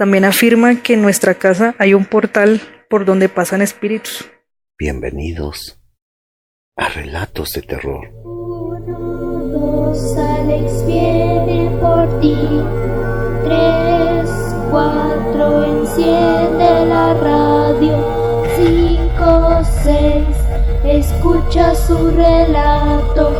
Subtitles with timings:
[0.00, 4.24] También afirma que en nuestra casa hay un portal por donde pasan espíritus.
[4.78, 5.78] Bienvenidos
[6.74, 8.08] a Relatos de Terror.
[8.24, 8.98] Uno,
[9.52, 12.34] dos, Alex viene por ti.
[13.44, 14.30] Tres,
[14.70, 18.46] cuatro, enciende la radio.
[18.56, 20.26] Cinco, seis,
[20.82, 23.39] escucha su relato.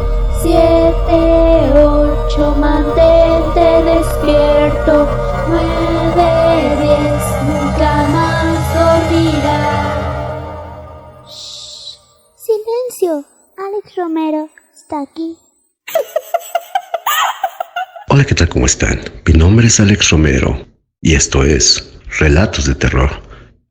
[18.21, 18.51] Hola, ¿qué tal?
[18.51, 19.01] ¿Cómo están?
[19.27, 20.69] Mi nombre es Alex Romero
[21.01, 23.11] y esto es Relatos de Terror.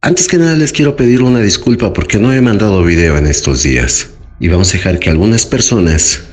[0.02, 3.62] Antes que nada les quiero pedir una disculpa porque no he mandado video en estos
[3.62, 6.24] días y vamos a dejar que algunas personas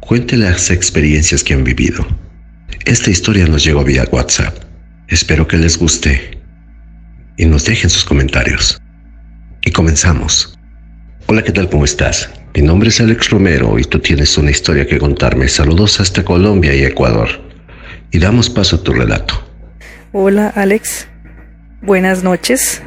[0.00, 2.04] cuenten las experiencias que han vivido.
[2.84, 4.64] Esta historia nos llegó vía WhatsApp.
[5.06, 6.40] Espero que les guste
[7.36, 8.82] y nos dejen sus comentarios.
[9.64, 10.58] Y comenzamos.
[11.26, 11.70] Hola, ¿qué tal?
[11.70, 12.28] ¿Cómo estás?
[12.56, 15.46] Mi nombre es Alex Romero y tú tienes una historia que contarme.
[15.46, 17.28] Saludos hasta Colombia y Ecuador.
[18.10, 19.34] Y damos paso a tu relato.
[20.10, 21.06] Hola Alex,
[21.82, 22.80] buenas noches.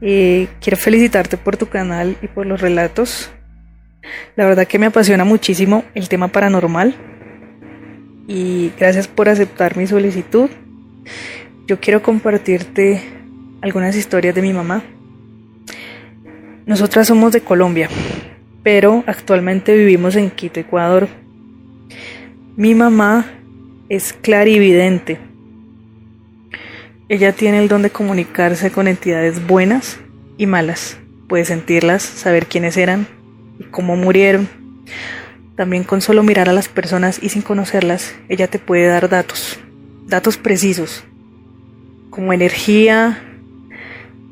[0.00, 3.32] Eh, quiero felicitarte por tu canal y por los relatos.
[4.36, 6.94] La verdad que me apasiona muchísimo el tema paranormal.
[8.28, 10.50] Y gracias por aceptar mi solicitud.
[11.66, 13.02] Yo quiero compartirte
[13.60, 14.84] algunas historias de mi mamá.
[16.64, 17.88] Nosotras somos de Colombia,
[18.62, 21.08] pero actualmente vivimos en Quito, Ecuador.
[22.56, 23.26] Mi mamá
[23.88, 25.18] es clarividente.
[27.08, 29.98] Ella tiene el don de comunicarse con entidades buenas
[30.38, 30.98] y malas.
[31.28, 33.06] Puede sentirlas, saber quiénes eran
[33.58, 34.48] y cómo murieron.
[35.56, 39.60] También con solo mirar a las personas y sin conocerlas, ella te puede dar datos,
[40.06, 41.04] datos precisos,
[42.10, 43.22] como energía,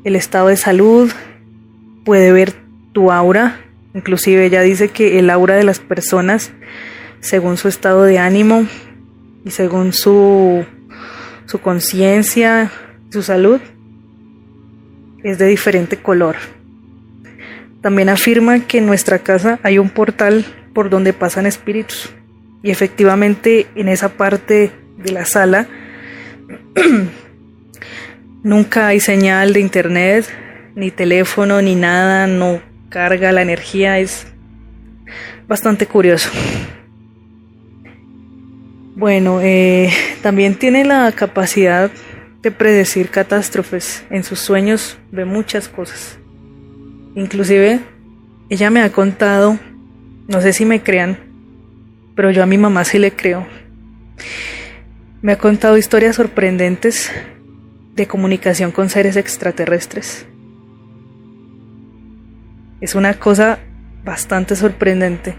[0.03, 1.11] el estado de salud,
[2.03, 2.53] puede ver
[2.91, 3.59] tu aura,
[3.93, 6.51] inclusive ella dice que el aura de las personas,
[7.19, 8.67] según su estado de ánimo
[9.45, 10.65] y según su,
[11.45, 12.71] su conciencia,
[13.09, 13.59] su salud,
[15.23, 16.35] es de diferente color.
[17.81, 22.11] También afirma que en nuestra casa hay un portal por donde pasan espíritus.
[22.63, 25.67] Y efectivamente en esa parte de la sala
[28.43, 30.25] nunca hay señal de internet,
[30.75, 34.27] ni teléfono, ni nada, no carga la energía, es
[35.47, 36.29] bastante curioso.
[38.95, 39.89] Bueno, eh,
[40.21, 41.89] también tiene la capacidad
[42.43, 44.03] de predecir catástrofes.
[44.11, 46.19] En sus sueños ve muchas cosas.
[47.15, 47.79] Inclusive,
[48.49, 49.57] ella me ha contado,
[50.27, 51.17] no sé si me crean,
[52.15, 53.47] pero yo a mi mamá sí le creo.
[55.21, 57.09] Me ha contado historias sorprendentes
[57.95, 60.25] de comunicación con seres extraterrestres.
[62.81, 63.59] Es una cosa
[64.03, 65.35] bastante sorprendente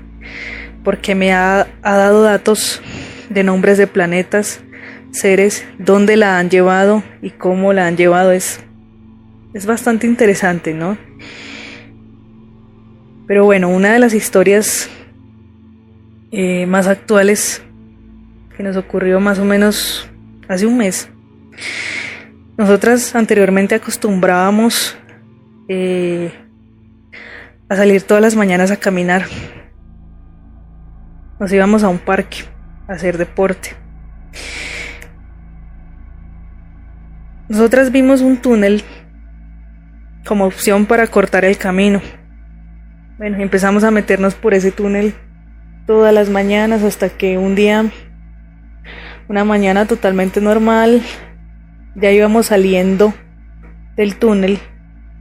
[0.85, 2.81] porque me ha, ha dado datos
[3.31, 4.61] de nombres de planetas,
[5.11, 8.33] seres, dónde la han llevado y cómo la han llevado.
[8.33, 8.61] Es,
[9.55, 10.97] es bastante interesante, ¿no?
[13.27, 14.91] Pero bueno, una de las historias
[16.33, 17.63] eh, más actuales
[18.57, 20.09] que nos ocurrió más o menos
[20.49, 21.09] hace un mes.
[22.57, 24.97] Nosotras anteriormente acostumbrábamos
[25.69, 26.33] eh,
[27.73, 29.25] a salir todas las mañanas a caminar.
[31.41, 32.45] Nos íbamos a un parque
[32.87, 33.71] a hacer deporte.
[37.49, 38.83] Nosotras vimos un túnel
[40.27, 42.03] como opción para cortar el camino.
[43.17, 45.15] Bueno, empezamos a meternos por ese túnel
[45.87, 47.91] todas las mañanas hasta que un día,
[49.29, 51.01] una mañana totalmente normal,
[51.95, 53.15] ya íbamos saliendo
[53.97, 54.59] del túnel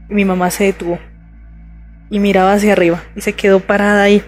[0.09, 0.99] y mi mamá se detuvo
[2.11, 4.21] y miraba hacia arriba y se quedó parada ahí.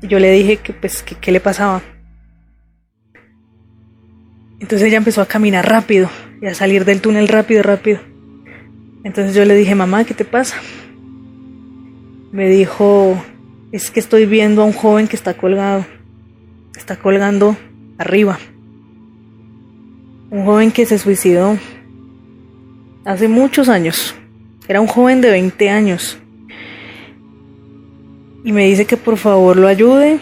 [0.00, 1.82] Y yo le dije que pues que qué le pasaba.
[4.60, 6.08] Entonces ella empezó a caminar rápido
[6.40, 7.98] y a salir del túnel rápido, rápido.
[9.02, 10.56] Entonces yo le dije, mamá, ¿qué te pasa?
[12.32, 13.22] Me dijo,
[13.72, 15.84] es que estoy viendo a un joven que está colgado.
[16.76, 17.56] Está colgando
[17.98, 18.38] arriba.
[20.30, 21.58] Un joven que se suicidó
[23.04, 24.14] hace muchos años.
[24.66, 26.18] Era un joven de 20 años.
[28.44, 30.18] Y me dice que por favor lo ayude,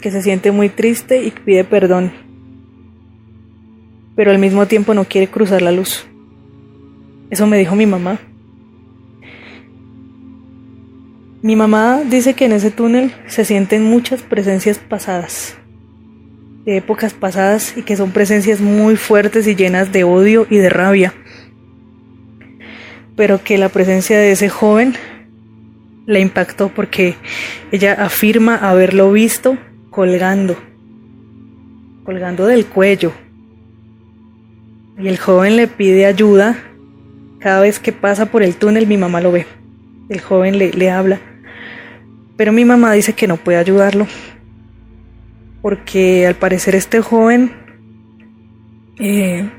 [0.00, 2.12] que se siente muy triste y pide perdón.
[4.14, 6.06] Pero al mismo tiempo no quiere cruzar la luz.
[7.30, 8.18] Eso me dijo mi mamá.
[11.42, 15.56] Mi mamá dice que en ese túnel se sienten muchas presencias pasadas.
[16.64, 20.68] de épocas pasadas y que son presencias muy fuertes y llenas de odio y de
[20.68, 21.14] rabia.
[23.16, 24.94] Pero que la presencia de ese joven
[26.06, 27.16] la impactó porque
[27.72, 29.56] ella afirma haberlo visto
[29.90, 30.56] colgando,
[32.04, 33.12] colgando del cuello.
[34.98, 36.58] Y el joven le pide ayuda.
[37.40, 39.46] Cada vez que pasa por el túnel mi mamá lo ve.
[40.08, 41.20] El joven le, le habla.
[42.36, 44.06] Pero mi mamá dice que no puede ayudarlo
[45.66, 47.50] porque al parecer este joven
[49.00, 49.50] eh,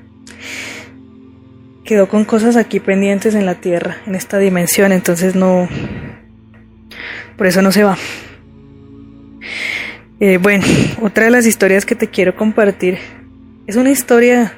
[1.88, 5.68] quedó con cosas aquí pendientes en la tierra, en esta dimensión, entonces no,
[7.38, 7.98] por eso no se va.
[10.20, 10.66] Eh, bueno,
[11.02, 12.98] otra de las historias que te quiero compartir
[13.66, 14.54] es una historia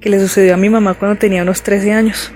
[0.00, 2.32] que le sucedió a mi mamá cuando tenía unos 13 años.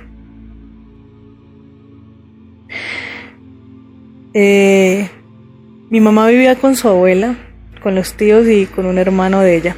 [4.35, 5.09] Eh,
[5.91, 7.37] mi mamá vivía con su abuela
[7.81, 9.77] con los tíos y con un hermano de ella.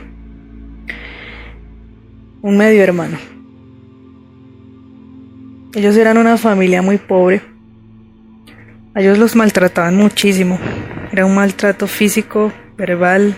[2.40, 3.18] Un medio hermano.
[5.72, 7.42] Ellos eran una familia muy pobre.
[8.92, 10.58] A ellos los maltrataban muchísimo.
[11.12, 13.36] Era un maltrato físico, verbal.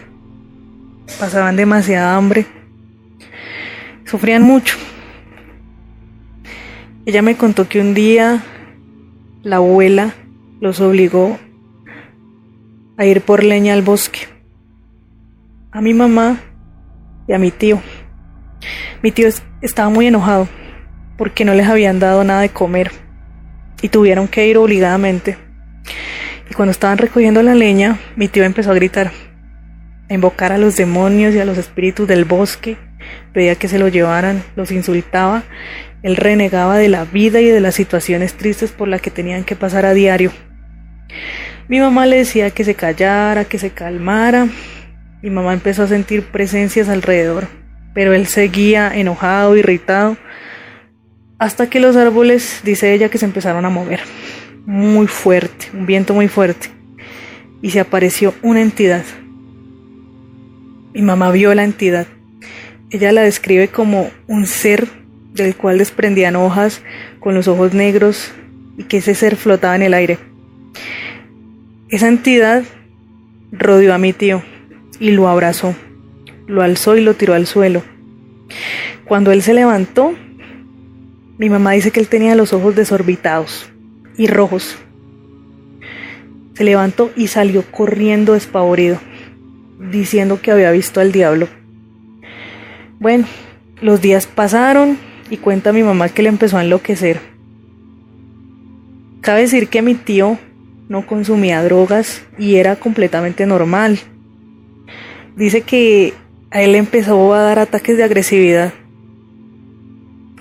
[1.21, 2.47] Pasaban demasiada hambre.
[4.07, 4.77] Sufrían mucho.
[7.05, 8.43] Ella me contó que un día
[9.43, 10.15] la abuela
[10.61, 11.39] los obligó
[12.97, 14.21] a ir por leña al bosque
[15.71, 16.41] a mi mamá
[17.27, 17.81] y a mi tío.
[19.03, 19.29] Mi tío
[19.61, 20.49] estaba muy enojado
[21.17, 22.91] porque no les habían dado nada de comer
[23.81, 25.37] y tuvieron que ir obligadamente.
[26.51, 29.11] Y cuando estaban recogiendo la leña, mi tío empezó a gritar,
[30.09, 32.77] a invocar a los demonios y a los espíritus del bosque,
[33.33, 35.43] pedía que se lo llevaran, los insultaba,
[36.03, 39.57] él renegaba de la vida y de las situaciones tristes por las que tenían que
[39.57, 40.33] pasar a diario.
[41.69, 44.49] Mi mamá le decía que se callara, que se calmara,
[45.23, 47.47] mi mamá empezó a sentir presencias alrededor,
[47.95, 50.17] pero él seguía enojado, irritado,
[51.43, 53.99] hasta que los árboles, dice ella, que se empezaron a mover.
[54.65, 56.69] Muy fuerte, un viento muy fuerte.
[57.61, 59.03] Y se apareció una entidad.
[60.95, 62.07] Mi mamá vio la entidad.
[62.91, 64.87] Ella la describe como un ser
[65.35, 66.81] del cual desprendían hojas
[67.19, 68.31] con los ojos negros
[68.79, 70.19] y que ese ser flotaba en el aire.
[71.89, 72.63] Esa entidad
[73.51, 74.45] rodeó a mi tío
[75.01, 75.75] y lo abrazó,
[76.47, 77.83] lo alzó y lo tiró al suelo.
[79.05, 80.15] Cuando él se levantó,
[81.43, 83.69] mi mamá dice que él tenía los ojos desorbitados
[84.17, 84.77] y rojos.
[86.55, 89.01] Se levantó y salió corriendo despavorido,
[89.91, 91.49] diciendo que había visto al diablo.
[93.01, 93.27] Bueno,
[93.81, 94.97] los días pasaron
[95.31, 97.19] y cuenta mi mamá que le empezó a enloquecer.
[99.21, 100.39] Cabe decir que mi tío
[100.89, 103.99] no consumía drogas y era completamente normal
[105.35, 106.15] dice que
[106.53, 108.73] a él empezó a dar ataques de agresividad,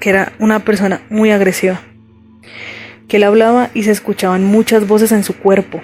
[0.01, 1.79] que era una persona muy agresiva,
[3.07, 5.79] que él hablaba y se escuchaban muchas voces en su cuerpo,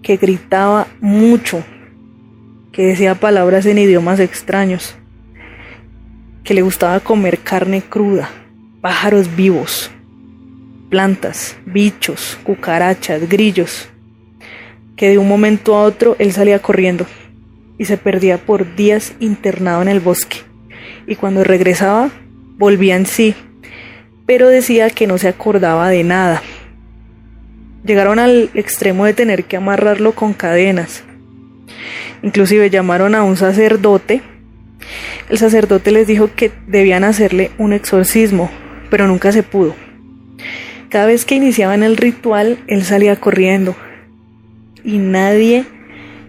[0.00, 1.64] que gritaba mucho,
[2.70, 4.94] que decía palabras en idiomas extraños,
[6.44, 8.30] que le gustaba comer carne cruda,
[8.80, 9.90] pájaros vivos,
[10.88, 13.88] plantas, bichos, cucarachas, grillos,
[14.94, 17.06] que de un momento a otro él salía corriendo
[17.76, 20.49] y se perdía por días internado en el bosque,
[21.10, 22.08] y cuando regresaba
[22.56, 23.34] volvía en sí,
[24.26, 26.40] pero decía que no se acordaba de nada.
[27.84, 31.02] Llegaron al extremo de tener que amarrarlo con cadenas.
[32.22, 34.22] Inclusive llamaron a un sacerdote.
[35.28, 38.48] El sacerdote les dijo que debían hacerle un exorcismo,
[38.88, 39.74] pero nunca se pudo.
[40.90, 43.74] Cada vez que iniciaban el ritual, él salía corriendo,
[44.84, 45.64] y nadie,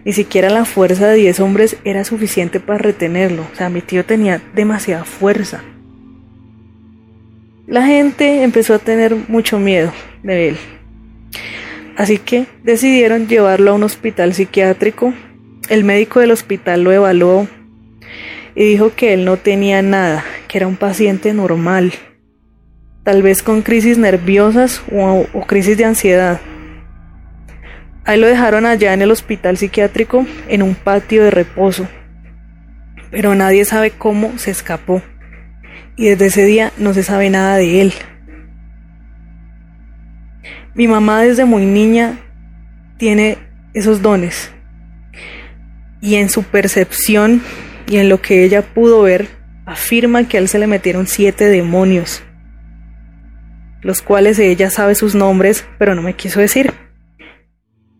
[0.04, 3.46] ni siquiera la fuerza de 10 hombres era suficiente para retenerlo.
[3.52, 5.62] O sea, mi tío tenía demasiada fuerza.
[7.66, 9.92] La gente empezó a tener mucho miedo
[10.22, 10.56] de él.
[11.96, 15.14] Así que decidieron llevarlo a un hospital psiquiátrico.
[15.68, 17.46] El médico del hospital lo evaluó
[18.54, 21.92] y dijo que él no tenía nada, que era un paciente normal,
[23.04, 26.40] tal vez con crisis nerviosas o, o crisis de ansiedad.
[28.04, 31.88] Ahí lo dejaron allá en el hospital psiquiátrico en un patio de reposo.
[33.10, 35.02] Pero nadie sabe cómo se escapó.
[35.94, 37.92] Y desde ese día no se sabe nada de él.
[40.74, 42.18] Mi mamá desde muy niña
[42.96, 43.38] tiene
[43.74, 44.50] esos dones.
[46.00, 47.42] Y en su percepción
[47.86, 49.28] y en lo que ella pudo ver,
[49.64, 52.22] afirma que a él se le metieron siete demonios,
[53.82, 56.72] los cuales ella sabe sus nombres, pero no me quiso decir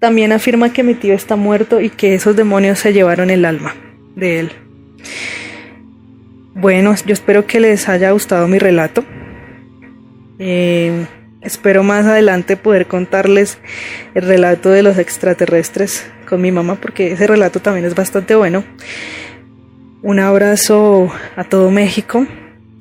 [0.02, 3.76] también afirma que mi tío está muerto y que esos demonios se llevaron el alma
[4.16, 4.52] de él.
[6.56, 9.04] Bueno, yo espero que les haya gustado mi relato.
[10.40, 11.06] Eh,
[11.40, 13.58] espero más adelante poder contarles
[14.14, 18.64] el relato de los extraterrestres con mi mamá porque ese relato también es bastante bueno.
[20.02, 22.26] Un abrazo a todo México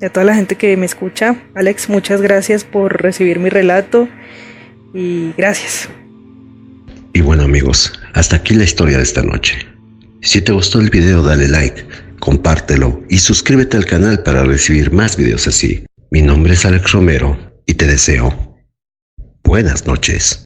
[0.00, 1.36] y a toda la gente que me escucha.
[1.54, 4.08] Alex, muchas gracias por recibir mi relato
[4.92, 5.88] y gracias.
[7.14, 9.66] Y bueno amigos, hasta aquí la historia de esta noche.
[10.22, 11.84] Si te gustó el video dale like,
[12.20, 15.84] compártelo y suscríbete al canal para recibir más videos así.
[16.10, 18.52] Mi nombre es Alex Romero y te deseo
[19.52, 20.41] buenas noches.